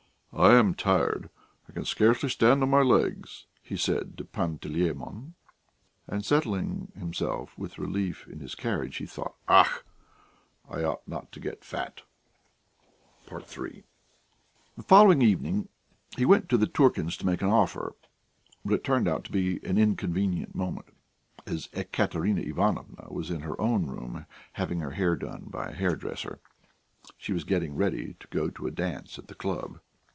[0.33, 1.29] "I am tired;
[1.67, 5.33] I can scarcely stand on my legs," he said to Panteleimon.
[6.07, 9.83] And settling himself with relief in his carriage, he thought: "Och!
[10.69, 12.03] I ought not to get fat!"
[13.29, 13.83] III
[14.77, 15.67] The following evening
[16.17, 17.93] he went to the Turkins' to make an offer.
[18.63, 20.95] But it turned out to be an inconvenient moment,
[21.45, 25.97] as Ekaterina Ivanovna was in her own room having her hair done by a hair
[25.97, 26.39] dresser.
[27.17, 29.81] She was getting ready to go to a dance at the club.